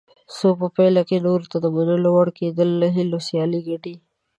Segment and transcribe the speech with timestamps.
[0.33, 3.95] خو په پایله کې نورو ته د منلو وړ کېدل له هیلو سیالي ګټي.